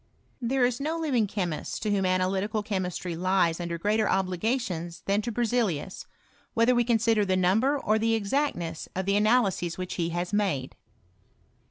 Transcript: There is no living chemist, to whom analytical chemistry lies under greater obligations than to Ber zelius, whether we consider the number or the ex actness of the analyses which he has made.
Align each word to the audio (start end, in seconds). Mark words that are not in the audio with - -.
There 0.41 0.65
is 0.65 0.79
no 0.79 0.97
living 0.97 1.27
chemist, 1.27 1.83
to 1.83 1.91
whom 1.91 2.07
analytical 2.07 2.63
chemistry 2.63 3.15
lies 3.15 3.59
under 3.59 3.77
greater 3.77 4.09
obligations 4.09 5.03
than 5.05 5.21
to 5.21 5.31
Ber 5.31 5.43
zelius, 5.43 6.07
whether 6.55 6.73
we 6.73 6.83
consider 6.83 7.23
the 7.23 7.37
number 7.37 7.77
or 7.77 7.99
the 7.99 8.15
ex 8.15 8.31
actness 8.31 8.87
of 8.95 9.05
the 9.05 9.15
analyses 9.15 9.77
which 9.77 9.93
he 10.01 10.09
has 10.09 10.33
made. 10.33 10.75